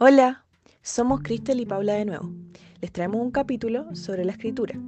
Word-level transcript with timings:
Hola, 0.00 0.44
somos 0.80 1.22
Cristel 1.22 1.58
y 1.58 1.66
Paula 1.66 1.94
de 1.94 2.04
nuevo. 2.04 2.30
Les 2.80 2.92
traemos 2.92 3.20
un 3.20 3.32
capítulo 3.32 3.96
sobre 3.96 4.24
la 4.24 4.30
escritura. 4.30 4.78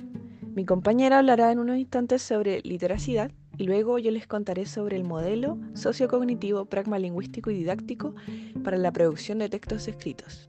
Mi 0.54 0.64
compañera 0.64 1.18
hablará 1.18 1.50
en 1.50 1.58
unos 1.58 1.78
instantes 1.78 2.22
sobre 2.22 2.60
literacidad 2.60 3.32
y 3.58 3.64
luego 3.64 3.98
yo 3.98 4.12
les 4.12 4.28
contaré 4.28 4.66
sobre 4.66 4.96
el 4.96 5.02
modelo 5.02 5.58
sociocognitivo, 5.74 6.66
pragmalingüístico 6.66 7.50
y 7.50 7.56
didáctico 7.56 8.14
para 8.62 8.76
la 8.76 8.92
producción 8.92 9.40
de 9.40 9.48
textos 9.48 9.88
escritos. 9.88 10.48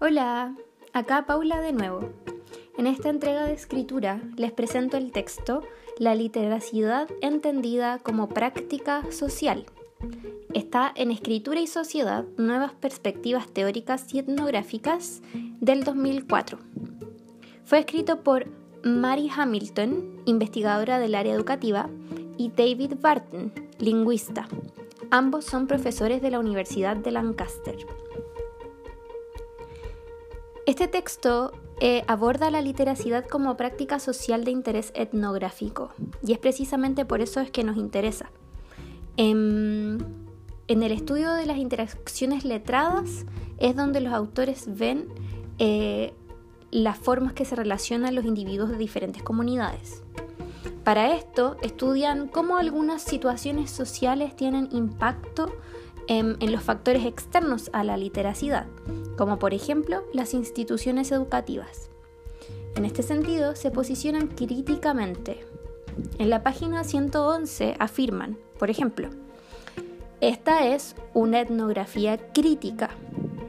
Hola, 0.00 0.54
acá 0.92 1.24
Paula 1.24 1.62
de 1.62 1.72
nuevo. 1.72 2.17
En 2.78 2.86
esta 2.86 3.10
entrega 3.10 3.44
de 3.44 3.54
escritura 3.54 4.22
les 4.36 4.52
presento 4.52 4.96
el 4.96 5.10
texto 5.10 5.62
La 5.98 6.14
literacidad 6.14 7.08
entendida 7.20 7.98
como 7.98 8.28
práctica 8.28 9.02
social. 9.10 9.66
Está 10.54 10.92
en 10.94 11.10
Escritura 11.10 11.58
y 11.58 11.66
Sociedad, 11.66 12.24
Nuevas 12.36 12.74
Perspectivas 12.74 13.48
Teóricas 13.48 14.14
y 14.14 14.20
Etnográficas 14.20 15.22
del 15.60 15.82
2004. 15.82 16.60
Fue 17.64 17.80
escrito 17.80 18.22
por 18.22 18.46
Mary 18.84 19.28
Hamilton, 19.36 20.22
investigadora 20.24 21.00
del 21.00 21.16
área 21.16 21.34
educativa, 21.34 21.90
y 22.36 22.50
David 22.50 22.92
Barton, 23.00 23.52
lingüista. 23.80 24.46
Ambos 25.10 25.46
son 25.46 25.66
profesores 25.66 26.22
de 26.22 26.30
la 26.30 26.38
Universidad 26.38 26.96
de 26.96 27.10
Lancaster. 27.10 27.76
Este 30.64 30.86
texto 30.86 31.50
eh, 31.80 32.02
aborda 32.08 32.50
la 32.50 32.60
literacidad 32.60 33.24
como 33.26 33.56
práctica 33.56 34.00
social 34.00 34.44
de 34.44 34.50
interés 34.50 34.92
etnográfico 34.96 35.92
y 36.26 36.32
es 36.32 36.38
precisamente 36.38 37.04
por 37.04 37.20
eso 37.20 37.40
es 37.40 37.50
que 37.50 37.62
nos 37.62 37.76
interesa. 37.76 38.30
En, 39.16 40.26
el 40.66 40.92
estudio 40.92 41.32
de 41.34 41.46
las 41.46 41.56
interacciones 41.56 42.44
letradas 42.44 43.26
es 43.58 43.76
donde 43.76 44.00
los 44.00 44.12
autores 44.12 44.66
ven 44.68 45.08
eh, 45.58 46.12
las 46.70 46.98
formas 46.98 47.32
que 47.32 47.44
se 47.44 47.56
relacionan 47.56 48.14
los 48.14 48.24
individuos 48.24 48.70
de 48.70 48.76
diferentes 48.76 49.22
comunidades. 49.22 50.02
Para 50.84 51.14
esto 51.14 51.56
estudian 51.62 52.28
cómo 52.28 52.56
algunas 52.56 53.02
situaciones 53.02 53.70
sociales 53.70 54.34
tienen 54.34 54.68
impacto 54.72 55.52
en, 56.08 56.36
en 56.40 56.52
los 56.52 56.62
factores 56.62 57.04
externos 57.06 57.70
a 57.72 57.84
la 57.84 57.96
literacidad 57.96 58.66
como 59.18 59.40
por 59.40 59.52
ejemplo 59.52 60.04
las 60.14 60.32
instituciones 60.32 61.10
educativas. 61.10 61.90
En 62.76 62.84
este 62.84 63.02
sentido, 63.02 63.56
se 63.56 63.72
posicionan 63.72 64.28
críticamente. 64.28 65.44
En 66.18 66.30
la 66.30 66.44
página 66.44 66.84
111 66.84 67.74
afirman, 67.80 68.38
por 68.58 68.70
ejemplo, 68.70 69.10
esta 70.20 70.68
es 70.68 70.94
una 71.12 71.40
etnografía 71.40 72.16
crítica. 72.32 72.90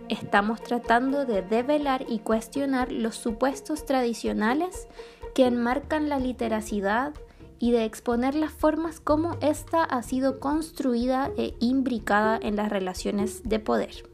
Estamos 0.09 0.63
tratando 0.63 1.25
de 1.25 1.43
develar 1.43 2.05
y 2.09 2.17
cuestionar 2.17 2.91
los 2.91 3.15
supuestos 3.15 3.85
tradicionales 3.85 4.87
que 5.35 5.45
enmarcan 5.45 6.09
la 6.09 6.17
literacidad 6.17 7.13
y 7.59 7.71
de 7.71 7.85
exponer 7.85 8.35
las 8.35 8.51
formas 8.51 8.99
como 8.99 9.37
ésta 9.41 9.83
ha 9.83 10.01
sido 10.01 10.39
construida 10.39 11.31
e 11.37 11.53
imbricada 11.59 12.39
en 12.41 12.55
las 12.55 12.69
relaciones 12.69 13.41
de 13.43 13.59
poder. 13.59 14.09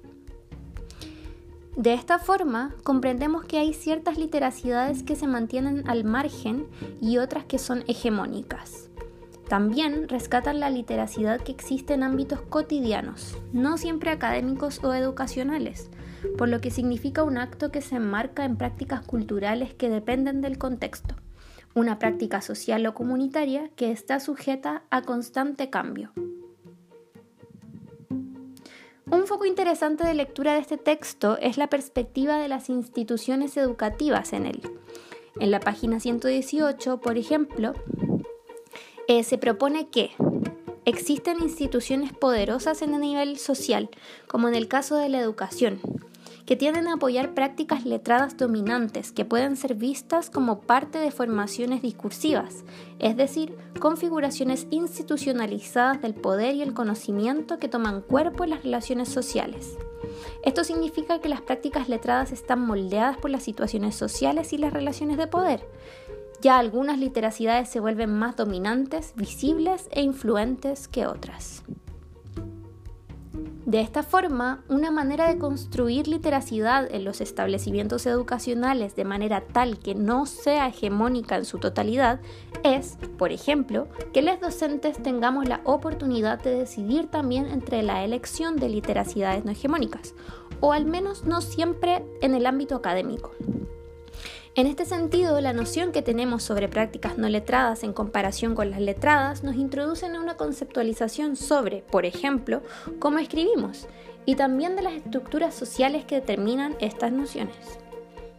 De 1.76 1.94
esta 1.94 2.20
forma, 2.20 2.74
comprendemos 2.84 3.44
que 3.44 3.60
hay 3.60 3.74
ciertas 3.74 4.18
literacidades 4.18 5.04
que 5.04 5.18
se 5.18 5.28
mantienen 5.28 5.88
al 5.90 6.06
margen 6.06 6.68
y 7.02 7.18
otras 7.18 7.44
que 7.44 7.60
son 7.60 7.84
hegemónicas. 7.88 8.90
También 9.50 10.08
rescatan 10.08 10.60
la 10.60 10.70
literacidad 10.70 11.42
que 11.42 11.52
existe 11.52 11.94
en 11.94 12.04
ámbitos 12.04 12.42
cotidianos, 12.42 13.38
no 13.52 13.78
siempre 13.78 14.10
académicos 14.10 14.84
o 14.84 14.94
educacionales, 14.94 15.92
por 16.38 16.48
lo 16.50 16.62
que 16.62 16.72
significa 16.72 17.24
un 17.24 17.38
acto 17.38 17.72
que 17.72 17.82
se 17.82 17.98
enmarca 17.98 18.46
en 18.46 18.56
prácticas 18.56 19.02
culturales 19.02 19.74
que 19.74 19.90
dependen 19.90 20.42
del 20.42 20.58
contexto, 20.58 21.16
una 21.76 22.00
práctica 22.00 22.42
social 22.42 22.86
o 22.88 22.94
comunitaria 22.94 23.70
que 23.76 23.92
está 23.92 24.20
sujeta 24.20 24.84
a 24.90 25.02
constante 25.02 25.70
cambio. 25.70 26.12
Un 29.12 29.28
foco 29.28 29.46
interesante 29.46 30.08
de 30.08 30.16
lectura 30.16 30.54
de 30.54 30.60
este 30.60 30.78
texto 30.78 31.38
es 31.40 31.58
la 31.58 31.68
perspectiva 31.68 32.38
de 32.38 32.48
las 32.48 32.70
instituciones 32.70 33.56
educativas 33.58 34.34
en 34.34 34.48
él. 34.48 34.62
En 35.40 35.52
la 35.52 35.60
página 35.60 36.00
118, 36.00 37.02
por 37.02 37.18
ejemplo, 37.18 37.74
eh, 39.08 39.24
se 39.24 39.38
propone 39.38 39.90
que 39.90 40.12
existen 40.86 41.42
instituciones 41.42 42.14
poderosas 42.14 42.82
en 42.82 42.94
el 42.94 43.02
nivel 43.02 43.38
social, 43.38 43.90
como 44.28 44.48
en 44.48 44.56
el 44.56 44.68
caso 44.68 44.96
de 44.96 45.10
la 45.10 45.20
educación, 45.20 45.80
que 46.46 46.56
tienden 46.56 46.88
a 46.88 46.94
apoyar 46.94 47.34
prácticas 47.34 47.86
letradas 47.86 48.38
dominantes 48.38 49.12
que 49.12 49.26
pueden 49.26 49.56
ser 49.56 49.76
vistas 49.76 50.30
como 50.30 50.62
parte 50.62 51.00
de 51.00 51.12
formaciones 51.12 51.82
discursivas, 51.82 52.64
es 53.00 53.18
decir, 53.18 53.58
configuraciones 53.80 54.68
institucionalizadas 54.70 56.02
del 56.02 56.14
poder 56.14 56.56
y 56.56 56.62
el 56.62 56.74
conocimiento 56.74 57.58
que 57.58 57.68
toman 57.68 58.02
cuerpo 58.02 58.44
en 58.44 58.52
las 58.52 58.64
relaciones 58.64 59.10
sociales. 59.10 59.78
Esto 60.44 60.64
significa 60.64 61.20
que 61.20 61.30
las 61.30 61.42
prácticas 61.42 61.90
letradas 61.90 62.32
están 62.32 62.62
moldeadas 62.62 63.18
por 63.18 63.32
las 63.32 63.44
situaciones 63.44 63.96
sociales 63.96 64.54
y 64.54 64.58
las 64.58 64.74
relaciones 64.74 65.18
de 65.18 65.28
poder. 65.28 65.68
Ya 66.42 66.60
algunas 66.60 67.00
literacidades 67.00 67.70
se 67.70 67.80
vuelven 67.80 68.14
más 68.14 68.36
dominantes, 68.36 69.14
visibles 69.16 69.88
e 69.92 70.02
influentes 70.02 70.88
que 70.88 71.08
otras. 71.08 71.64
De 73.66 73.82
esta 73.82 74.04
forma, 74.04 74.64
una 74.70 74.92
manera 74.92 75.28
de 75.28 75.40
construir 75.40 76.08
literacidad 76.08 76.88
en 76.94 77.04
los 77.04 77.20
establecimientos 77.20 78.06
educacionales 78.06 78.96
de 78.96 79.06
manera 79.06 79.42
tal 79.42 79.80
que 79.80 79.96
no 79.96 80.28
sea 80.28 80.68
hegemónica 80.68 81.36
en 81.36 81.46
su 81.46 81.58
totalidad 81.58 82.20
es, 82.64 82.98
por 83.18 83.32
ejemplo, 83.32 83.88
que 84.14 84.22
los 84.22 84.40
docentes 84.40 85.02
tengamos 85.02 85.50
la 85.50 85.62
oportunidad 85.64 86.42
de 86.44 86.52
decidir 86.52 87.08
también 87.08 87.48
entre 87.48 87.82
la 87.82 88.04
elección 88.04 88.58
de 88.58 88.70
literacidades 88.70 89.46
no 89.46 89.52
hegemónicas, 89.52 90.14
o 90.60 90.72
al 90.72 90.86
menos 90.86 91.26
no 91.26 91.42
siempre 91.42 92.06
en 92.22 92.36
el 92.36 92.46
ámbito 92.46 92.76
académico. 92.76 93.32
En 94.58 94.68
este 94.68 94.86
sentido, 94.86 95.42
la 95.42 95.52
noción 95.52 95.92
que 95.92 96.02
tenemos 96.02 96.42
sobre 96.42 96.70
prácticas 96.70 97.18
no 97.18 97.28
letradas 97.28 97.84
en 97.84 97.92
comparación 97.92 98.56
con 98.56 98.72
las 98.72 98.80
letradas 98.80 99.44
nos 99.44 99.58
introduce 99.58 100.06
en 100.06 100.16
una 100.16 100.38
conceptualización 100.38 101.36
sobre, 101.36 101.82
por 101.82 102.06
ejemplo, 102.06 102.62
cómo 103.00 103.20
escribimos 103.20 103.86
y 104.26 104.36
también 104.36 104.78
de 104.78 104.84
las 104.84 104.94
estructuras 104.94 105.54
sociales 105.54 106.06
que 106.06 106.16
determinan 106.16 106.74
estas 106.80 107.12
nociones. 107.12 107.58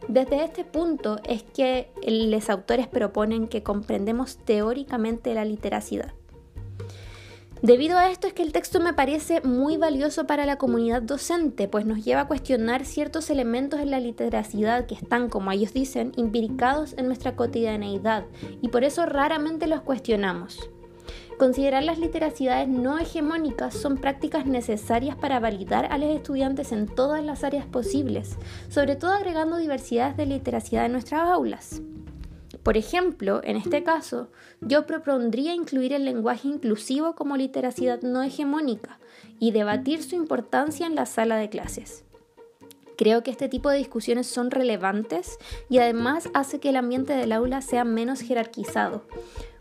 Desde 0.09 0.43
este 0.43 0.65
punto 0.65 1.21
es 1.29 1.43
que 1.43 1.91
los 2.03 2.49
autores 2.49 2.89
proponen 2.89 3.47
que 3.47 3.63
comprendemos 3.63 4.39
teóricamente 4.39 5.35
la 5.35 5.45
literacidad. 5.45 6.15
Debido 7.67 7.99
a 7.99 8.13
esto 8.13 8.29
es 8.29 8.33
que 8.33 8.45
el 8.45 8.53
texto 8.53 8.79
me 8.79 8.93
parece 8.93 9.41
muy 9.41 9.77
valioso 9.77 10.25
para 10.25 10.47
la 10.47 10.57
comunidad 10.57 11.03
docente, 11.03 11.67
pues 11.67 11.85
nos 11.85 12.05
lleva 12.05 12.21
a 12.21 12.29
cuestionar 12.29 12.85
ciertos 12.85 13.29
elementos 13.29 13.81
en 13.81 13.91
la 13.91 13.99
literacidad 13.99 14.87
que 14.87 14.95
están, 14.95 15.29
como 15.29 15.51
ellos 15.51 15.73
dicen, 15.73 16.13
imbricados 16.15 16.95
en 16.97 17.07
nuestra 17.07 17.35
cotidianeidad 17.35 18.25
y 18.63 18.69
por 18.69 18.85
eso 18.85 19.05
raramente 19.05 19.67
los 19.67 19.81
cuestionamos. 19.81 20.71
Considerar 21.39 21.83
las 21.83 21.99
literacidades 21.99 22.69
no 22.69 23.01
hegemónicas 23.01 23.75
son 23.75 23.97
prácticas 23.97 24.47
necesarias 24.47 25.17
para 25.17 25.41
validar 25.41 25.87
a 25.91 25.99
los 25.99 26.15
estudiantes 26.15 26.71
en 26.71 26.87
todas 26.87 27.25
las 27.25 27.43
áreas 27.43 27.67
posibles, 27.67 28.37
sobre 28.69 28.95
todo 28.95 29.11
agregando 29.11 29.57
diversidad 29.57 30.15
de 30.15 30.27
literacidad 30.27 30.87
en 30.87 30.93
nuestras 30.93 31.23
aulas. 31.23 31.83
Por 32.67 32.77
ejemplo, 32.77 33.43
en 33.45 33.57
este 33.57 33.85
caso, 33.85 34.29
yo 34.61 34.87
propondría 34.87 35.55
incluir 35.55 35.93
el 35.93 36.05
lenguaje 36.05 36.49
inclusivo 36.49 37.15
como 37.15 37.37
literacidad 37.37 38.03
no 38.03 38.25
hegemónica 38.25 38.99
y 39.39 39.53
debatir 39.53 40.03
su 40.03 40.17
importancia 40.17 40.85
en 40.85 40.97
la 40.97 41.07
sala 41.07 41.37
de 41.37 41.49
clases. 41.49 42.03
Creo 42.99 43.23
que 43.23 43.31
este 43.31 43.49
tipo 43.49 43.71
de 43.71 43.79
discusiones 43.79 44.27
son 44.27 44.51
relevantes 44.51 45.39
y 45.69 45.79
además 45.79 46.29
hace 46.35 46.59
que 46.59 46.71
el 46.71 46.77
ambiente 46.77 47.13
del 47.13 47.31
aula 47.31 47.63
sea 47.63 47.85
menos 47.85 48.19
jerarquizado, 48.19 49.07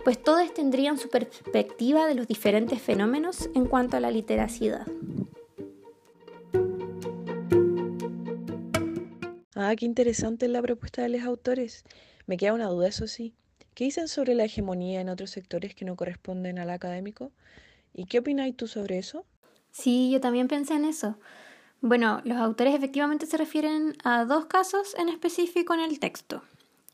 pues 0.03 0.19
todos 0.19 0.51
tendrían 0.55 0.97
su 0.97 1.07
perspectiva 1.09 2.07
de 2.07 2.15
los 2.15 2.27
diferentes 2.27 2.81
fenómenos 2.81 3.51
en 3.53 3.67
cuanto 3.67 3.97
a 3.97 3.99
la 3.99 4.09
literacidad. 4.09 4.87
Ah, 9.53 9.75
qué 9.77 9.85
interesante 9.85 10.47
la 10.47 10.63
propuesta 10.63 11.03
de 11.03 11.09
los 11.09 11.21
autores. 11.21 11.83
Me 12.27 12.37
queda 12.37 12.53
una 12.53 12.67
duda, 12.67 12.87
eso 12.87 13.07
sí. 13.07 13.33
¿Qué 13.73 13.83
dicen 13.83 14.07
sobre 14.07 14.35
la 14.35 14.45
hegemonía 14.45 15.01
en 15.01 15.09
otros 15.09 15.31
sectores 15.31 15.75
que 15.75 15.85
no 15.85 15.95
corresponden 15.95 16.59
al 16.59 16.69
académico? 16.69 17.31
¿Y 17.93 18.05
qué 18.05 18.19
opináis 18.19 18.55
tú 18.55 18.67
sobre 18.67 18.97
eso? 18.97 19.25
Sí, 19.71 20.09
yo 20.11 20.21
también 20.21 20.47
pensé 20.47 20.73
en 20.75 20.85
eso. 20.85 21.17
Bueno, 21.81 22.21
los 22.23 22.37
autores 22.37 22.73
efectivamente 22.73 23.25
se 23.25 23.37
refieren 23.37 23.95
a 24.03 24.25
dos 24.25 24.45
casos 24.45 24.95
en 24.97 25.09
específico 25.09 25.73
en 25.73 25.81
el 25.81 25.99
texto. 25.99 26.41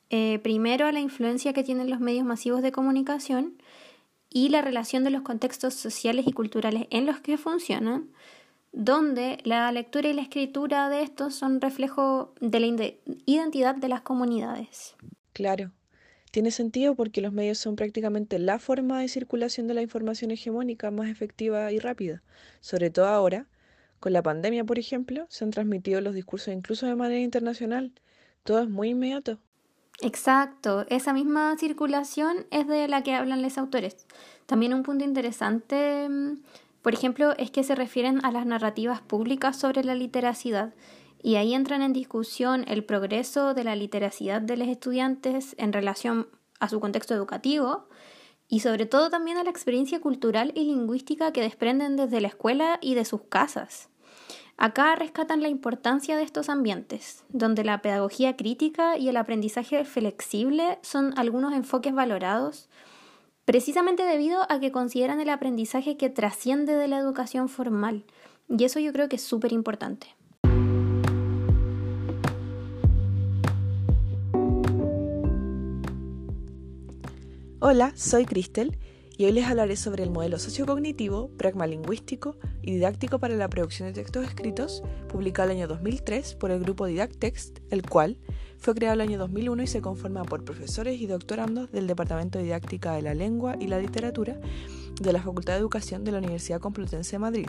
eh, 0.10 0.40
primero 0.44 0.86
a 0.88 0.92
la 0.92 1.00
influencia 1.00 1.54
que 1.54 1.64
tienen 1.64 1.90
los 1.90 2.02
medios 2.02 2.26
masivos 2.26 2.62
de 2.62 2.74
comunicación 2.74 3.54
y 4.30 4.50
la 4.50 4.62
relación 4.62 5.04
de 5.06 5.10
los 5.10 5.22
contextos 5.22 5.74
sociales 5.74 6.26
y 6.28 6.34
culturales 6.34 6.88
en 6.90 7.06
los 7.06 7.20
que 7.22 7.38
funcionan, 7.38 8.10
donde 8.74 9.40
la 9.46 9.72
lectura 9.72 10.10
y 10.10 10.14
la 10.14 10.22
escritura 10.22 10.90
de 10.90 11.04
estos 11.04 11.36
son 11.36 11.62
reflejo 11.62 12.34
de 12.42 12.60
la 12.60 12.68
identidad 13.26 13.76
de 13.76 13.88
las 13.90 14.02
comunidades. 14.02 14.96
Claro, 15.34 15.72
tiene 16.32 16.52
sentido 16.52 16.96
porque 16.96 17.22
los 17.22 17.34
medios 17.34 17.58
son 17.58 17.76
prácticamente 17.76 18.40
la 18.40 18.60
forma 18.60 19.00
de 19.02 19.08
circulación 19.10 19.68
de 19.68 19.74
la 19.74 19.82
información 19.82 20.32
hegemónica 20.32 20.92
más 20.92 21.10
efectiva 21.10 21.72
y 21.72 21.80
rápida. 21.80 22.24
Sobre 22.62 22.90
todo 22.90 23.08
ahora, 23.08 23.48
con 24.00 24.14
la 24.14 24.24
pandemia, 24.24 24.64
por 24.66 24.80
ejemplo, 24.80 25.26
se 25.30 25.44
han 25.44 25.52
transmitido 25.52 26.02
los 26.02 26.16
discursos 26.16 26.54
incluso 26.54 26.88
de 26.88 26.96
manera 26.96 27.22
internacional. 27.22 27.94
Todo 28.44 28.62
es 28.62 28.70
muy 28.70 28.90
inmediato. 28.90 29.40
Exacto, 30.02 30.86
esa 30.90 31.14
misma 31.14 31.56
circulación 31.58 32.48
es 32.50 32.68
de 32.68 32.88
la 32.88 33.04
que 33.04 33.14
hablan 33.14 33.42
los 33.44 33.58
autores. 33.58 34.08
También 34.48 34.74
un 34.74 34.82
punto 34.84 35.04
interesante, 35.06 36.10
mm, 36.10 36.40
por 36.82 36.94
ejemplo, 36.94 37.36
es 37.38 37.52
que 37.52 37.64
se 37.64 37.76
refieren 37.76 38.26
a 38.26 38.32
las 38.32 38.46
narrativas 38.48 39.02
públicas 39.02 39.58
sobre 39.60 39.84
la 39.84 39.94
literacidad 39.94 40.74
y 41.24 41.36
ahí 41.36 41.54
entran 41.54 41.82
en 41.82 41.94
discusión 41.94 42.66
el 42.68 42.84
progreso 42.84 43.54
de 43.54 43.64
la 43.64 43.76
literacidad 43.76 44.42
de 44.42 44.58
los 44.58 44.68
estudiantes 44.68 45.56
en 45.58 45.74
relación 45.74 46.28
a 46.60 46.70
su 46.70 46.80
contexto 46.80 47.14
educativo 47.14 47.88
y 48.48 48.60
sobre 48.60 48.86
todo 48.86 49.10
también 49.10 49.38
a 49.38 49.44
la 49.44 49.50
experiencia 49.50 50.02
cultural 50.02 50.52
y 50.56 50.66
lingüística 50.66 51.32
que 51.32 51.42
desprenden 51.42 51.96
desde 51.96 52.22
la 52.22 52.28
escuela 52.28 52.80
y 52.82 52.96
de 52.96 53.06
sus 53.06 53.22
casas. 53.22 53.90
Acá 54.58 54.96
rescatan 54.96 55.42
la 55.42 55.50
importancia 55.50 56.18
de 56.18 56.24
estos 56.24 56.50
ambientes, 56.50 57.24
donde 57.30 57.64
la 57.64 57.82
pedagogía 57.82 58.36
crítica 58.36 58.98
y 58.98 59.10
el 59.10 59.18
aprendizaje 59.18 59.86
flexible 59.86 60.78
son 60.84 61.18
algunos 61.18 61.54
enfoques 61.54 61.94
valorados, 61.94 62.70
precisamente 63.46 64.04
debido 64.04 64.46
a 64.52 64.60
que 64.60 64.72
consideran 64.72 65.20
el 65.20 65.30
aprendizaje 65.30 65.98
que 65.98 66.10
trasciende 66.10 66.76
de 66.76 66.88
la 66.88 67.00
educación 67.00 67.50
formal, 67.50 68.04
y 68.50 68.64
eso 68.66 68.80
yo 68.80 68.92
creo 68.92 69.10
que 69.10 69.16
es 69.16 69.24
súper 69.24 69.54
importante. 69.54 70.08
Hola, 77.64 77.94
soy 77.96 78.26
Cristel 78.26 78.80
y 79.20 79.26
hoy 79.26 79.34
les 79.34 79.46
hablaré 79.46 79.76
sobre 79.76 80.02
el 80.02 80.10
modelo 80.10 80.40
sociocognitivo, 80.40 81.30
pragmalingüístico 81.38 82.36
y 82.64 82.72
didáctico 82.72 83.20
para 83.20 83.36
la 83.36 83.50
producción 83.50 83.88
de 83.88 83.94
textos 83.94 84.26
escritos, 84.26 84.82
publicado 85.08 85.52
el 85.52 85.58
año 85.58 85.68
2003 85.68 86.34
por 86.34 86.50
el 86.50 86.60
grupo 86.60 86.88
Didactext, 86.88 87.60
el 87.70 87.88
cual 87.88 88.18
fue 88.58 88.74
creado 88.74 88.96
el 88.96 89.02
año 89.02 89.20
2001 89.20 89.62
y 89.62 89.68
se 89.68 89.80
conforma 89.80 90.24
por 90.24 90.44
profesores 90.44 91.00
y 91.00 91.06
doctorandos 91.06 91.72
del 91.72 91.86
Departamento 91.86 92.40
de 92.40 92.46
Didáctica 92.46 92.94
de 92.94 93.04
la 93.04 93.14
Lengua 93.14 93.56
y 93.60 93.68
la 93.68 93.78
Literatura 93.78 94.40
de 95.00 95.14
la 95.14 95.22
Facultad 95.22 95.54
de 95.54 95.60
Educación 95.60 96.04
de 96.04 96.14
la 96.14 96.18
Universidad 96.18 96.62
Complutense 96.62 97.12
de 97.12 97.20
Madrid. 97.20 97.48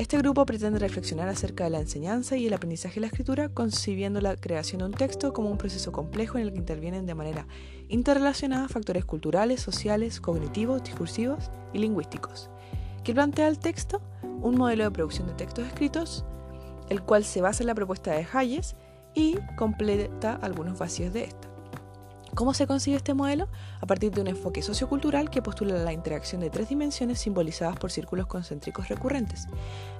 Este 0.00 0.16
grupo 0.16 0.46
pretende 0.46 0.78
reflexionar 0.78 1.28
acerca 1.28 1.64
de 1.64 1.68
la 1.68 1.78
enseñanza 1.78 2.34
y 2.34 2.46
el 2.46 2.54
aprendizaje 2.54 2.94
de 2.94 3.00
la 3.02 3.08
escritura, 3.08 3.50
concibiendo 3.50 4.22
la 4.22 4.34
creación 4.34 4.78
de 4.78 4.86
un 4.86 4.92
texto 4.92 5.34
como 5.34 5.50
un 5.50 5.58
proceso 5.58 5.92
complejo 5.92 6.38
en 6.38 6.44
el 6.44 6.52
que 6.52 6.58
intervienen 6.58 7.04
de 7.04 7.14
manera 7.14 7.46
interrelacionada 7.90 8.66
factores 8.68 9.04
culturales, 9.04 9.60
sociales, 9.60 10.18
cognitivos, 10.18 10.82
discursivos 10.82 11.50
y 11.74 11.80
lingüísticos. 11.80 12.48
¿Qué 13.04 13.12
plantea 13.12 13.46
el 13.46 13.58
texto? 13.58 14.00
Un 14.40 14.56
modelo 14.56 14.84
de 14.84 14.90
producción 14.90 15.26
de 15.26 15.34
textos 15.34 15.66
escritos, 15.66 16.24
el 16.88 17.02
cual 17.02 17.22
se 17.22 17.42
basa 17.42 17.62
en 17.62 17.66
la 17.66 17.74
propuesta 17.74 18.12
de 18.12 18.26
Hayes 18.32 18.76
y 19.14 19.36
completa 19.58 20.32
algunos 20.40 20.78
vacíos 20.78 21.12
de 21.12 21.24
esta. 21.24 21.49
¿Cómo 22.34 22.54
se 22.54 22.66
consigue 22.66 22.96
este 22.96 23.12
modelo? 23.12 23.48
A 23.80 23.86
partir 23.86 24.12
de 24.12 24.20
un 24.20 24.28
enfoque 24.28 24.62
sociocultural 24.62 25.30
que 25.30 25.42
postula 25.42 25.74
la 25.78 25.92
interacción 25.92 26.40
de 26.40 26.48
tres 26.48 26.68
dimensiones 26.68 27.18
simbolizadas 27.18 27.76
por 27.76 27.90
círculos 27.90 28.26
concéntricos 28.26 28.88
recurrentes. 28.88 29.48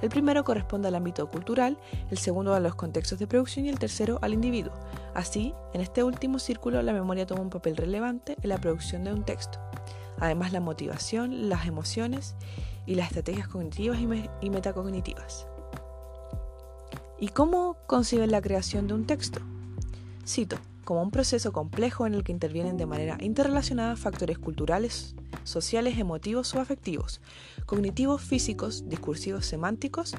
El 0.00 0.10
primero 0.10 0.44
corresponde 0.44 0.88
al 0.88 0.94
ámbito 0.94 1.28
cultural, 1.28 1.76
el 2.10 2.18
segundo 2.18 2.54
a 2.54 2.60
los 2.60 2.76
contextos 2.76 3.18
de 3.18 3.26
producción 3.26 3.66
y 3.66 3.68
el 3.68 3.80
tercero 3.80 4.18
al 4.22 4.32
individuo. 4.32 4.72
Así, 5.12 5.54
en 5.74 5.80
este 5.80 6.04
último 6.04 6.38
círculo 6.38 6.80
la 6.82 6.92
memoria 6.92 7.26
toma 7.26 7.42
un 7.42 7.50
papel 7.50 7.76
relevante 7.76 8.36
en 8.40 8.48
la 8.48 8.58
producción 8.58 9.02
de 9.04 9.12
un 9.12 9.24
texto. 9.24 9.58
Además, 10.20 10.52
la 10.52 10.60
motivación, 10.60 11.48
las 11.48 11.66
emociones 11.66 12.36
y 12.86 12.94
las 12.94 13.08
estrategias 13.08 13.48
cognitivas 13.48 13.98
y, 14.00 14.50
metacognitivas. 14.50 15.46
¿Y 17.18 17.28
cómo 17.28 17.76
conciben 17.86 18.30
la 18.30 18.40
creación 18.40 18.86
de 18.86 18.94
un 18.94 19.06
texto? 19.06 19.40
Cito, 20.26 20.56
como 20.90 21.02
un 21.02 21.12
proceso 21.12 21.52
complejo 21.52 22.04
en 22.04 22.14
el 22.14 22.24
que 22.24 22.32
intervienen 22.32 22.76
de 22.76 22.84
manera 22.84 23.16
interrelacionada 23.20 23.94
factores 23.94 24.40
culturales, 24.40 25.14
sociales, 25.44 25.96
emotivos 25.98 26.52
o 26.56 26.60
afectivos, 26.60 27.20
cognitivos, 27.64 28.20
físicos, 28.20 28.88
discursivos, 28.88 29.46
semánticos 29.46 30.16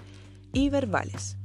y 0.54 0.70
verbales. 0.70 1.36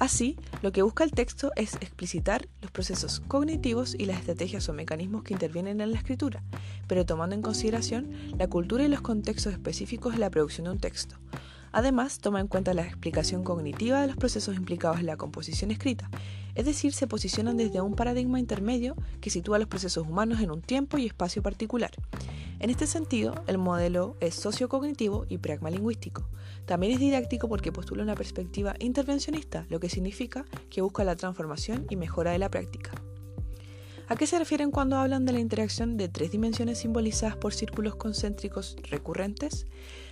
Así, 0.00 0.36
lo 0.60 0.72
que 0.72 0.82
busca 0.82 1.04
el 1.04 1.12
texto 1.12 1.52
es 1.54 1.74
explicitar 1.74 2.48
los 2.62 2.72
procesos 2.72 3.20
cognitivos 3.20 3.94
y 3.94 4.06
las 4.06 4.18
estrategias 4.18 4.68
o 4.68 4.72
mecanismos 4.72 5.22
que 5.22 5.34
intervienen 5.34 5.80
en 5.80 5.92
la 5.92 5.98
escritura, 5.98 6.42
pero 6.88 7.06
tomando 7.06 7.36
en 7.36 7.42
consideración 7.42 8.10
la 8.36 8.48
cultura 8.48 8.82
y 8.82 8.88
los 8.88 9.02
contextos 9.02 9.52
específicos 9.52 10.14
de 10.14 10.18
la 10.18 10.30
producción 10.30 10.64
de 10.64 10.72
un 10.72 10.80
texto, 10.80 11.14
Además, 11.72 12.18
toma 12.18 12.40
en 12.40 12.48
cuenta 12.48 12.74
la 12.74 12.82
explicación 12.82 13.44
cognitiva 13.44 14.00
de 14.00 14.08
los 14.08 14.16
procesos 14.16 14.56
implicados 14.56 14.98
en 14.98 15.06
la 15.06 15.16
composición 15.16 15.70
escrita, 15.70 16.10
es 16.54 16.64
decir, 16.64 16.92
se 16.92 17.06
posicionan 17.06 17.56
desde 17.56 17.80
un 17.80 17.94
paradigma 17.94 18.40
intermedio 18.40 18.96
que 19.20 19.30
sitúa 19.30 19.58
los 19.58 19.68
procesos 19.68 20.06
humanos 20.06 20.40
en 20.40 20.50
un 20.50 20.62
tiempo 20.62 20.98
y 20.98 21.06
espacio 21.06 21.42
particular. 21.42 21.92
En 22.58 22.68
este 22.68 22.86
sentido, 22.86 23.34
el 23.46 23.56
modelo 23.56 24.16
es 24.20 24.34
sociocognitivo 24.34 25.24
y 25.28 25.38
pragmalingüístico. 25.38 26.28
También 26.66 26.92
es 26.92 26.98
didáctico 26.98 27.48
porque 27.48 27.72
postula 27.72 28.02
una 28.02 28.14
perspectiva 28.14 28.74
intervencionista, 28.80 29.64
lo 29.70 29.80
que 29.80 29.88
significa 29.88 30.44
que 30.68 30.82
busca 30.82 31.04
la 31.04 31.16
transformación 31.16 31.86
y 31.88 31.96
mejora 31.96 32.32
de 32.32 32.38
la 32.38 32.50
práctica. 32.50 32.92
¿A 34.10 34.16
qué 34.16 34.26
se 34.26 34.40
refieren 34.40 34.72
cuando 34.72 34.96
hablan 34.96 35.24
de 35.24 35.32
la 35.32 35.38
interacción 35.38 35.96
de 35.96 36.08
tres 36.08 36.32
dimensiones 36.32 36.78
simbolizadas 36.78 37.36
por 37.36 37.54
círculos 37.54 37.94
concéntricos 37.94 38.76
recurrentes? 38.90 39.68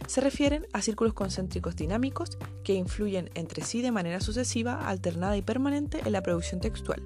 Se 0.07 0.21
refieren 0.21 0.69
a 0.73 0.83
círculos 0.83 1.15
concéntricos 1.15 1.75
dinámicos 1.75 2.39
que 2.63 2.75
influyen 2.75 3.29
entre 3.35 3.65
sí 3.65 3.83
de 3.83 3.91
manera 3.91 4.21
sucesiva, 4.21 4.89
alternada 4.89 5.37
y 5.37 5.43
permanente 5.43 5.99
en 6.05 6.13
la 6.13 6.23
producción 6.23 6.61
textual. 6.61 7.03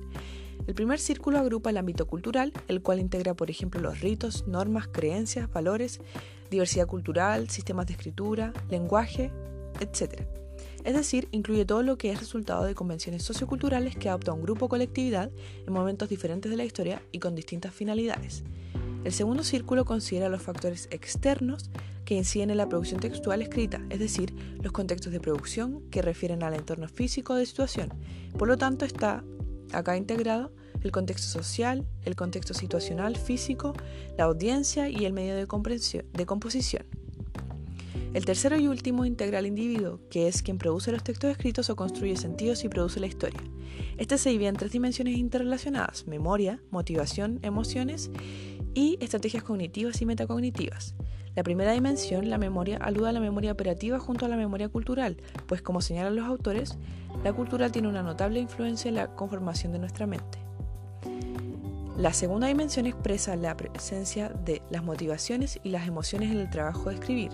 El 0.66 0.74
primer 0.74 1.00
círculo 1.00 1.38
agrupa 1.38 1.70
el 1.70 1.78
ámbito 1.78 2.06
cultural, 2.06 2.52
el 2.68 2.82
cual 2.82 2.98
integra, 2.98 3.32
por 3.32 3.48
ejemplo, 3.48 3.80
los 3.80 4.00
ritos, 4.00 4.46
normas, 4.46 4.86
creencias, 4.86 5.50
valores, 5.50 5.98
diversidad 6.50 6.86
cultural, 6.86 7.48
sistemas 7.48 7.86
de 7.86 7.94
escritura, 7.94 8.52
lenguaje, 8.68 9.32
etc 9.80 10.41
es 10.84 10.94
decir, 10.94 11.28
incluye 11.30 11.64
todo 11.64 11.82
lo 11.82 11.96
que 11.96 12.10
es 12.10 12.18
resultado 12.18 12.64
de 12.64 12.74
convenciones 12.74 13.22
socioculturales 13.22 13.96
que 13.96 14.08
adopta 14.08 14.32
un 14.32 14.42
grupo 14.42 14.66
o 14.66 14.68
colectividad 14.68 15.30
en 15.66 15.72
momentos 15.72 16.08
diferentes 16.08 16.50
de 16.50 16.56
la 16.56 16.64
historia 16.64 17.02
y 17.12 17.18
con 17.18 17.34
distintas 17.34 17.74
finalidades. 17.74 18.42
El 19.04 19.12
segundo 19.12 19.42
círculo 19.42 19.84
considera 19.84 20.28
los 20.28 20.42
factores 20.42 20.88
externos 20.90 21.70
que 22.04 22.14
inciden 22.14 22.50
en 22.50 22.56
la 22.56 22.68
producción 22.68 23.00
textual 23.00 23.42
escrita, 23.42 23.80
es 23.90 23.98
decir, 23.98 24.34
los 24.60 24.72
contextos 24.72 25.12
de 25.12 25.20
producción 25.20 25.82
que 25.90 26.02
refieren 26.02 26.42
al 26.42 26.54
entorno 26.54 26.88
físico 26.88 27.34
de 27.34 27.46
situación. 27.46 27.92
Por 28.38 28.48
lo 28.48 28.56
tanto, 28.58 28.84
está 28.84 29.24
acá 29.72 29.96
integrado 29.96 30.52
el 30.82 30.90
contexto 30.90 31.28
social, 31.28 31.86
el 32.04 32.16
contexto 32.16 32.54
situacional 32.54 33.16
físico, 33.16 33.72
la 34.18 34.24
audiencia 34.24 34.88
y 34.88 35.04
el 35.04 35.12
medio 35.12 35.34
de, 35.34 35.46
de 36.12 36.26
composición. 36.26 36.86
El 38.14 38.26
tercero 38.26 38.58
y 38.58 38.68
último 38.68 39.06
integra 39.06 39.38
al 39.38 39.46
individuo, 39.46 40.00
que 40.10 40.28
es 40.28 40.42
quien 40.42 40.58
produce 40.58 40.92
los 40.92 41.02
textos 41.02 41.30
escritos 41.30 41.70
o 41.70 41.76
construye 41.76 42.14
sentidos 42.16 42.62
y 42.62 42.68
produce 42.68 43.00
la 43.00 43.06
historia. 43.06 43.40
Este 43.96 44.18
se 44.18 44.28
divide 44.28 44.48
en 44.48 44.56
tres 44.56 44.70
dimensiones 44.70 45.16
interrelacionadas, 45.16 46.06
memoria, 46.06 46.60
motivación, 46.70 47.38
emociones 47.40 48.10
y 48.74 48.98
estrategias 49.00 49.42
cognitivas 49.42 50.02
y 50.02 50.06
metacognitivas. 50.06 50.94
La 51.34 51.42
primera 51.42 51.72
dimensión, 51.72 52.28
la 52.28 52.36
memoria, 52.36 52.76
alude 52.76 53.08
a 53.08 53.12
la 53.12 53.20
memoria 53.20 53.52
operativa 53.52 53.98
junto 53.98 54.26
a 54.26 54.28
la 54.28 54.36
memoria 54.36 54.68
cultural, 54.68 55.16
pues 55.46 55.62
como 55.62 55.80
señalan 55.80 56.16
los 56.16 56.26
autores, 56.26 56.76
la 57.24 57.32
cultura 57.32 57.70
tiene 57.70 57.88
una 57.88 58.02
notable 58.02 58.40
influencia 58.40 58.90
en 58.90 58.96
la 58.96 59.16
conformación 59.16 59.72
de 59.72 59.78
nuestra 59.78 60.06
mente. 60.06 60.41
La 61.96 62.14
segunda 62.14 62.46
dimensión 62.46 62.86
expresa 62.86 63.36
la 63.36 63.54
presencia 63.54 64.30
de 64.30 64.62
las 64.70 64.82
motivaciones 64.82 65.60
y 65.62 65.68
las 65.68 65.86
emociones 65.86 66.30
en 66.30 66.38
el 66.38 66.48
trabajo 66.48 66.88
de 66.88 66.94
escribir. 66.94 67.30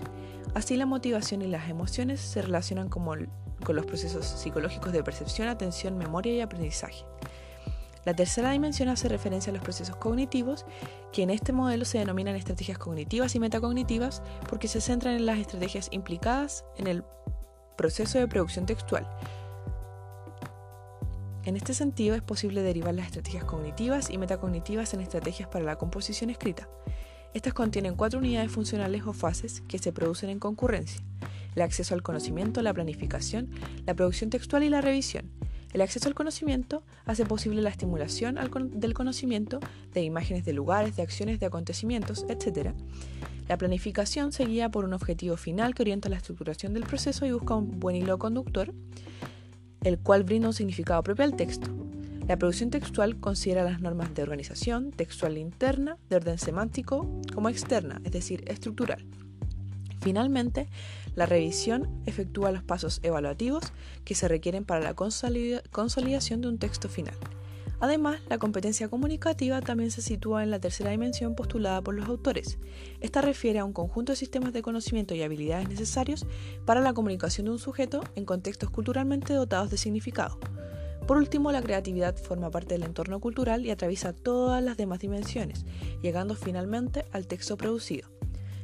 Así 0.53 0.75
la 0.75 0.85
motivación 0.85 1.41
y 1.41 1.47
las 1.47 1.69
emociones 1.69 2.19
se 2.19 2.41
relacionan 2.41 2.89
con 2.89 3.29
los 3.67 3.85
procesos 3.85 4.25
psicológicos 4.25 4.91
de 4.91 5.01
percepción, 5.01 5.47
atención, 5.47 5.97
memoria 5.97 6.33
y 6.33 6.41
aprendizaje. 6.41 7.05
La 8.03 8.13
tercera 8.13 8.51
dimensión 8.51 8.89
hace 8.89 9.07
referencia 9.07 9.51
a 9.51 9.53
los 9.53 9.63
procesos 9.63 9.95
cognitivos, 9.95 10.65
que 11.13 11.23
en 11.23 11.29
este 11.29 11.53
modelo 11.53 11.85
se 11.85 11.99
denominan 11.99 12.35
estrategias 12.35 12.77
cognitivas 12.77 13.35
y 13.35 13.39
metacognitivas 13.39 14.21
porque 14.49 14.67
se 14.67 14.81
centran 14.81 15.15
en 15.15 15.25
las 15.25 15.37
estrategias 15.37 15.87
implicadas 15.91 16.65
en 16.77 16.87
el 16.87 17.03
proceso 17.77 18.19
de 18.19 18.27
producción 18.27 18.65
textual. 18.65 19.07
En 21.49 21.57
este 21.57 21.73
sentido, 21.73 22.13
es 22.13 22.21
posible 22.21 22.61
derivar 22.61 22.93
las 22.93 23.07
estrategias 23.07 23.43
cognitivas 23.43 24.11
y 24.11 24.19
metacognitivas 24.19 24.93
en 24.93 25.01
estrategias 25.01 25.49
para 25.49 25.65
la 25.65 25.77
composición 25.77 26.29
escrita. 26.29 26.69
Estas 27.33 27.55
contienen 27.55 27.95
cuatro 27.95 28.19
unidades 28.19 28.51
funcionales 28.51 29.01
o 29.07 29.13
fases 29.13 29.61
que 29.61 29.79
se 29.79 29.91
producen 29.91 30.29
en 30.29 30.37
concurrencia. 30.37 31.01
El 31.55 31.63
acceso 31.63 31.95
al 31.95 32.03
conocimiento, 32.03 32.61
la 32.61 32.71
planificación, 32.71 33.49
la 33.87 33.95
producción 33.95 34.29
textual 34.29 34.61
y 34.61 34.69
la 34.69 34.81
revisión. 34.81 35.31
El 35.73 35.81
acceso 35.81 36.07
al 36.07 36.13
conocimiento 36.13 36.83
hace 37.05 37.25
posible 37.25 37.63
la 37.63 37.71
estimulación 37.71 38.37
del 38.75 38.93
conocimiento 38.93 39.59
de 39.91 40.03
imágenes 40.03 40.45
de 40.45 40.53
lugares, 40.53 40.97
de 40.97 41.01
acciones, 41.01 41.39
de 41.39 41.47
acontecimientos, 41.47 42.27
etc. 42.29 42.75
La 43.47 43.57
planificación 43.57 44.33
se 44.33 44.45
guía 44.45 44.69
por 44.69 44.85
un 44.85 44.93
objetivo 44.93 45.35
final 45.35 45.73
que 45.73 45.81
orienta 45.81 46.09
la 46.09 46.17
estructuración 46.17 46.75
del 46.75 46.83
proceso 46.83 47.25
y 47.25 47.31
busca 47.31 47.55
un 47.55 47.79
buen 47.79 47.95
hilo 47.95 48.19
conductor, 48.19 48.71
el 49.83 49.99
cual 49.99 50.23
brinda 50.23 50.47
un 50.47 50.53
significado 50.53 51.03
propio 51.03 51.25
al 51.25 51.35
texto. 51.35 51.69
La 52.27 52.37
producción 52.37 52.69
textual 52.69 53.19
considera 53.19 53.63
las 53.63 53.81
normas 53.81 54.13
de 54.13 54.21
organización 54.21 54.91
textual 54.91 55.37
interna, 55.37 55.97
de 56.09 56.17
orden 56.17 56.37
semántico, 56.37 57.09
como 57.33 57.49
externa, 57.49 58.01
es 58.03 58.11
decir, 58.11 58.43
estructural. 58.47 59.03
Finalmente, 60.01 60.67
la 61.15 61.25
revisión 61.25 61.89
efectúa 62.05 62.51
los 62.51 62.63
pasos 62.63 62.99
evaluativos 63.03 63.73
que 64.05 64.15
se 64.15 64.27
requieren 64.27 64.63
para 64.63 64.81
la 64.81 64.93
consolidación 64.93 66.41
de 66.41 66.47
un 66.47 66.57
texto 66.57 66.87
final. 66.87 67.15
Además, 67.81 68.19
la 68.27 68.37
competencia 68.37 68.89
comunicativa 68.89 69.61
también 69.61 69.89
se 69.91 70.01
sitúa 70.01 70.43
en 70.43 70.51
la 70.51 70.59
tercera 70.59 70.91
dimensión 70.91 71.33
postulada 71.33 71.81
por 71.81 71.95
los 71.95 72.07
autores. 72.07 72.59
Esta 72.99 73.21
refiere 73.21 73.59
a 73.59 73.65
un 73.65 73.73
conjunto 73.73 74.11
de 74.11 74.17
sistemas 74.17 74.51
de 74.51 74.61
conocimiento 74.61 75.15
y 75.15 75.23
habilidades 75.23 75.69
necesarios 75.69 76.25
para 76.65 76.81
la 76.81 76.93
comunicación 76.93 77.45
de 77.45 77.51
un 77.51 77.59
sujeto 77.59 78.01
en 78.15 78.25
contextos 78.25 78.69
culturalmente 78.69 79.33
dotados 79.33 79.71
de 79.71 79.77
significado. 79.77 80.39
Por 81.07 81.17
último, 81.17 81.51
la 81.51 81.61
creatividad 81.61 82.15
forma 82.17 82.51
parte 82.51 82.75
del 82.75 82.83
entorno 82.83 83.19
cultural 83.19 83.65
y 83.65 83.71
atraviesa 83.71 84.13
todas 84.13 84.61
las 84.61 84.77
demás 84.77 84.99
dimensiones, 84.99 85.65
llegando 86.03 86.35
finalmente 86.35 87.05
al 87.11 87.25
texto 87.25 87.57
producido. 87.57 88.09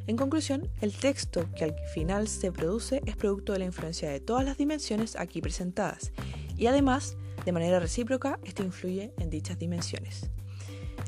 En 0.08 0.18
conclusión, 0.18 0.70
el 0.82 0.94
texto 0.94 1.50
que 1.56 1.64
al 1.64 1.76
final 1.94 2.28
se 2.28 2.52
produce 2.52 3.02
es 3.06 3.16
producto 3.16 3.54
de 3.54 3.60
la 3.60 3.66
influencia 3.66 4.12
de 4.12 4.20
todas 4.20 4.46
las 4.46 4.58
dimensiones 4.58 5.16
aquí 5.16 5.42
presentadas 5.42 6.12
y 6.56 6.68
además, 6.68 7.18
de 7.46 7.52
manera 7.52 7.80
recíproca, 7.80 8.40
este 8.44 8.64
influye 8.64 9.14
en 9.20 9.30
dichas 9.30 9.60
dimensiones. 9.60 10.30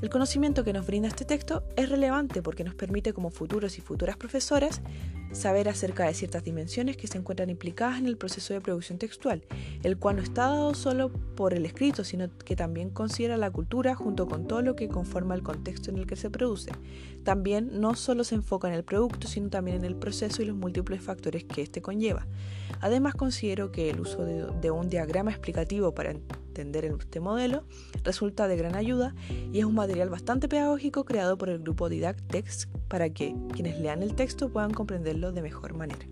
El 0.01 0.11
conocimiento 0.11 0.63
que 0.63 0.73
nos 0.73 0.85
brinda 0.85 1.07
este 1.07 1.25
texto 1.25 1.63
es 1.75 1.89
relevante 1.89 2.43
porque 2.43 2.63
nos 2.63 2.75
permite 2.75 3.13
como 3.13 3.31
futuros 3.31 3.79
y 3.79 3.81
futuras 3.81 4.15
profesoras 4.15 4.81
saber 5.31 5.69
acerca 5.69 6.05
de 6.05 6.13
ciertas 6.13 6.43
dimensiones 6.43 6.97
que 6.97 7.07
se 7.07 7.17
encuentran 7.17 7.49
implicadas 7.49 7.99
en 7.99 8.07
el 8.07 8.17
proceso 8.17 8.53
de 8.53 8.61
producción 8.61 8.97
textual, 8.97 9.43
el 9.83 9.97
cual 9.97 10.17
no 10.17 10.23
está 10.23 10.43
dado 10.43 10.73
solo 10.73 11.11
por 11.35 11.53
el 11.53 11.65
escrito, 11.65 12.03
sino 12.03 12.29
que 12.37 12.55
también 12.55 12.89
considera 12.89 13.37
la 13.37 13.51
cultura 13.51 13.95
junto 13.95 14.27
con 14.27 14.47
todo 14.47 14.61
lo 14.61 14.75
que 14.75 14.87
conforma 14.87 15.35
el 15.35 15.43
contexto 15.43 15.91
en 15.91 15.97
el 15.97 16.07
que 16.07 16.15
se 16.15 16.29
produce. 16.29 16.71
También 17.23 17.79
no 17.79 17.95
solo 17.95 18.23
se 18.23 18.35
enfoca 18.35 18.67
en 18.67 18.73
el 18.73 18.83
producto, 18.83 19.27
sino 19.27 19.49
también 19.49 19.77
en 19.77 19.85
el 19.85 19.95
proceso 19.95 20.41
y 20.41 20.45
los 20.45 20.55
múltiples 20.55 21.01
factores 21.01 21.43
que 21.43 21.61
éste 21.61 21.81
conlleva. 21.81 22.25
Además, 22.79 23.15
considero 23.15 23.71
que 23.71 23.89
el 23.89 23.99
uso 23.99 24.23
de, 24.23 24.45
de 24.61 24.71
un 24.71 24.89
diagrama 24.89 25.31
explicativo 25.31 25.93
para 25.93 26.11
entender 26.61 26.85
este 26.85 27.19
modelo 27.19 27.63
resulta 28.03 28.47
de 28.47 28.57
gran 28.57 28.75
ayuda 28.75 29.13
y 29.29 29.59
es 29.59 29.65
un 29.65 29.75
material 29.75 30.09
bastante 30.09 30.47
pedagógico 30.47 31.05
creado 31.05 31.37
por 31.37 31.49
el 31.49 31.59
grupo 31.59 31.89
Didactext 31.89 32.69
para 32.87 33.09
que 33.09 33.35
quienes 33.53 33.79
lean 33.79 34.01
el 34.01 34.15
texto 34.15 34.49
puedan 34.49 34.73
comprenderlo 34.73 35.31
de 35.31 35.41
mejor 35.41 35.75
manera. 35.75 36.05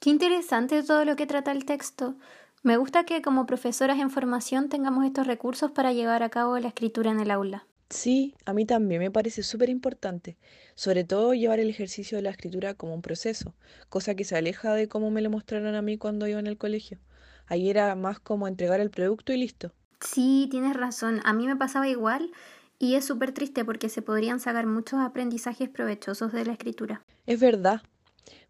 Qué 0.00 0.10
interesante 0.10 0.82
todo 0.82 1.04
lo 1.04 1.14
que 1.14 1.26
trata 1.26 1.52
el 1.52 1.64
texto. 1.64 2.16
Me 2.62 2.76
gusta 2.76 3.04
que 3.04 3.22
como 3.22 3.46
profesoras 3.46 3.98
en 3.98 4.10
formación 4.10 4.68
tengamos 4.68 5.04
estos 5.04 5.26
recursos 5.26 5.70
para 5.70 5.92
llevar 5.92 6.22
a 6.22 6.30
cabo 6.30 6.58
la 6.58 6.68
escritura 6.68 7.10
en 7.10 7.20
el 7.20 7.30
aula. 7.30 7.66
Sí, 7.92 8.34
a 8.46 8.54
mí 8.54 8.64
también 8.64 9.00
me 9.02 9.10
parece 9.10 9.42
súper 9.42 9.68
importante, 9.68 10.38
sobre 10.74 11.04
todo 11.04 11.34
llevar 11.34 11.60
el 11.60 11.68
ejercicio 11.68 12.16
de 12.16 12.22
la 12.22 12.30
escritura 12.30 12.72
como 12.72 12.94
un 12.94 13.02
proceso, 13.02 13.54
cosa 13.90 14.14
que 14.14 14.24
se 14.24 14.34
aleja 14.34 14.72
de 14.72 14.88
cómo 14.88 15.10
me 15.10 15.20
lo 15.20 15.28
mostraron 15.28 15.74
a 15.74 15.82
mí 15.82 15.98
cuando 15.98 16.26
iba 16.26 16.40
en 16.40 16.46
el 16.46 16.56
colegio. 16.56 16.98
Ahí 17.46 17.68
era 17.68 17.94
más 17.94 18.18
como 18.18 18.48
entregar 18.48 18.80
el 18.80 18.90
producto 18.90 19.34
y 19.34 19.36
listo. 19.36 19.72
Sí, 20.00 20.48
tienes 20.50 20.74
razón, 20.74 21.20
a 21.24 21.34
mí 21.34 21.46
me 21.46 21.54
pasaba 21.54 21.86
igual 21.86 22.30
y 22.78 22.94
es 22.94 23.04
súper 23.04 23.32
triste 23.32 23.62
porque 23.62 23.90
se 23.90 24.00
podrían 24.00 24.40
sacar 24.40 24.66
muchos 24.66 24.98
aprendizajes 24.98 25.68
provechosos 25.68 26.32
de 26.32 26.46
la 26.46 26.52
escritura. 26.54 27.02
Es 27.26 27.40
verdad. 27.40 27.82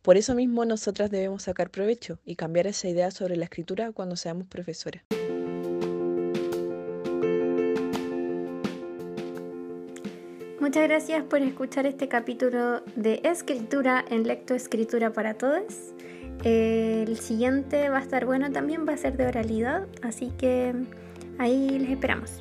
Por 0.02 0.16
eso 0.16 0.36
mismo 0.36 0.64
nosotras 0.64 1.10
debemos 1.10 1.42
sacar 1.42 1.70
provecho 1.70 2.20
y 2.24 2.36
cambiar 2.36 2.68
esa 2.68 2.88
idea 2.88 3.10
sobre 3.10 3.36
la 3.36 3.44
escritura 3.46 3.90
cuando 3.90 4.14
seamos 4.14 4.46
profesoras. 4.46 5.02
Muchas 10.62 10.84
gracias 10.84 11.24
por 11.24 11.42
escuchar 11.42 11.86
este 11.86 12.06
capítulo 12.06 12.82
de 12.94 13.20
escritura 13.24 14.04
en 14.08 14.28
lectoescritura 14.28 15.12
para 15.12 15.34
todos. 15.34 15.92
El 16.44 17.18
siguiente 17.18 17.88
va 17.88 17.98
a 17.98 18.00
estar 18.00 18.26
bueno 18.26 18.48
también, 18.52 18.86
va 18.88 18.92
a 18.92 18.96
ser 18.96 19.16
de 19.16 19.26
oralidad, 19.26 19.88
así 20.02 20.30
que 20.38 20.72
ahí 21.38 21.80
les 21.80 21.90
esperamos. 21.90 22.38